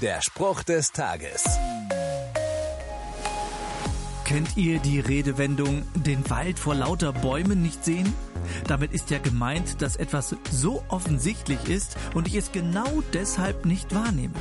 Der 0.00 0.22
Spruch 0.22 0.62
des 0.62 0.92
Tages. 0.92 1.44
Kennt 4.24 4.56
ihr 4.56 4.78
die 4.78 4.98
Redewendung, 4.98 5.82
den 5.94 6.30
Wald 6.30 6.58
vor 6.58 6.74
lauter 6.74 7.12
Bäumen 7.12 7.60
nicht 7.60 7.84
sehen? 7.84 8.14
Damit 8.66 8.92
ist 8.92 9.10
ja 9.10 9.18
gemeint, 9.18 9.82
dass 9.82 9.96
etwas 9.96 10.34
so 10.50 10.82
offensichtlich 10.88 11.68
ist 11.68 11.98
und 12.14 12.28
ich 12.28 12.36
es 12.36 12.50
genau 12.50 13.02
deshalb 13.12 13.66
nicht 13.66 13.94
wahrnehme. 13.94 14.32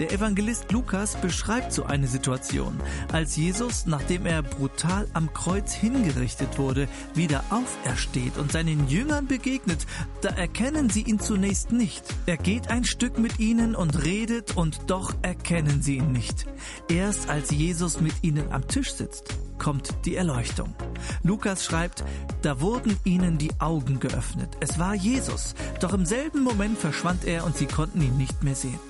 Der 0.00 0.10
Evangelist 0.10 0.72
Lukas 0.72 1.14
beschreibt 1.14 1.72
so 1.72 1.84
eine 1.84 2.08
Situation, 2.08 2.80
als 3.12 3.36
Jesus, 3.36 3.86
nachdem 3.86 4.26
er 4.26 4.42
brutal 4.42 5.06
am 5.12 5.32
Kreuz 5.32 5.72
hingerichtet 5.72 6.58
wurde, 6.58 6.88
wieder 7.14 7.44
aufersteht 7.50 8.36
und 8.36 8.50
seinen 8.50 8.88
Jüngern 8.88 9.28
begegnet, 9.28 9.86
da 10.20 10.30
erkennen 10.30 10.90
sie 10.90 11.02
ihn 11.02 11.20
zunächst 11.20 11.70
nicht. 11.70 12.02
Er 12.26 12.36
geht 12.36 12.70
ein 12.70 12.84
Stück 12.84 13.18
mit 13.18 13.38
ihnen 13.38 13.76
und 13.76 14.04
redet 14.04 14.56
und 14.56 14.90
doch 14.90 15.14
erkennen 15.22 15.80
sie 15.80 15.98
ihn 15.98 16.10
nicht. 16.10 16.46
Erst 16.88 17.28
als 17.28 17.52
Jesus 17.52 18.00
mit 18.00 18.14
ihnen 18.22 18.50
am 18.50 18.66
Tisch 18.66 18.94
sitzt, 18.94 19.36
kommt 19.58 19.94
die 20.06 20.16
Erleuchtung. 20.16 20.74
Lukas 21.22 21.64
schreibt, 21.64 22.02
da 22.42 22.60
wurden 22.60 22.96
ihnen 23.04 23.38
die 23.38 23.52
Augen 23.60 24.00
geöffnet. 24.00 24.56
Es 24.58 24.80
war 24.80 24.94
Jesus, 24.94 25.54
doch 25.80 25.92
im 25.92 26.04
selben 26.04 26.42
Moment 26.42 26.78
verschwand 26.78 27.24
er 27.24 27.44
und 27.44 27.56
sie 27.56 27.66
konnten 27.66 28.02
ihn 28.02 28.16
nicht 28.16 28.42
mehr 28.42 28.56
sehen. 28.56 28.80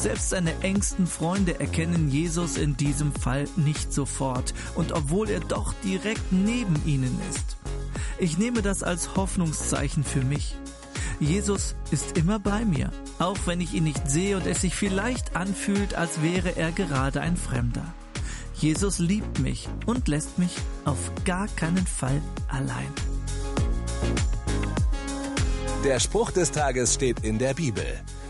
Selbst 0.00 0.30
seine 0.30 0.58
engsten 0.62 1.06
Freunde 1.06 1.60
erkennen 1.60 2.08
Jesus 2.08 2.56
in 2.56 2.74
diesem 2.74 3.12
Fall 3.12 3.46
nicht 3.56 3.92
sofort 3.92 4.54
und 4.74 4.92
obwohl 4.92 5.28
er 5.28 5.40
doch 5.40 5.74
direkt 5.84 6.32
neben 6.32 6.74
ihnen 6.86 7.20
ist. 7.28 7.58
Ich 8.18 8.38
nehme 8.38 8.62
das 8.62 8.82
als 8.82 9.14
Hoffnungszeichen 9.14 10.02
für 10.02 10.22
mich. 10.22 10.56
Jesus 11.20 11.76
ist 11.90 12.16
immer 12.16 12.38
bei 12.38 12.64
mir, 12.64 12.90
auch 13.18 13.36
wenn 13.44 13.60
ich 13.60 13.74
ihn 13.74 13.84
nicht 13.84 14.10
sehe 14.10 14.38
und 14.38 14.46
es 14.46 14.62
sich 14.62 14.74
vielleicht 14.74 15.36
anfühlt, 15.36 15.94
als 15.94 16.22
wäre 16.22 16.56
er 16.56 16.72
gerade 16.72 17.20
ein 17.20 17.36
Fremder. 17.36 17.84
Jesus 18.54 19.00
liebt 19.00 19.38
mich 19.38 19.68
und 19.84 20.08
lässt 20.08 20.38
mich 20.38 20.56
auf 20.86 21.12
gar 21.26 21.46
keinen 21.56 21.86
Fall 21.86 22.22
allein. 22.48 22.88
Der 25.84 26.00
Spruch 26.00 26.30
des 26.30 26.50
Tages 26.52 26.94
steht 26.94 27.20
in 27.20 27.38
der 27.38 27.52
Bibel. 27.52 28.00